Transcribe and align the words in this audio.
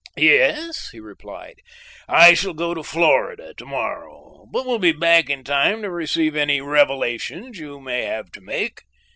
"Yes," 0.17 0.89
he 0.89 0.99
replied, 0.99 1.59
"I 2.07 2.33
shall 2.33 2.55
go 2.55 2.73
to 2.73 2.81
Florida, 2.81 3.53
to 3.53 3.65
morrow, 3.67 4.47
but 4.51 4.65
will 4.65 4.79
be 4.79 4.93
back 4.93 5.29
in 5.29 5.43
time 5.43 5.83
to 5.83 5.91
receive 5.91 6.35
any 6.35 6.59
revelations 6.59 7.59
you 7.59 7.79
may 7.79 8.05
have 8.05 8.31
to 8.31 8.41
make." 8.41 8.81